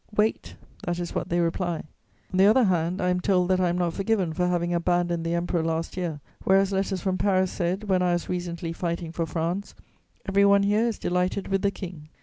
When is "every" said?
10.27-10.49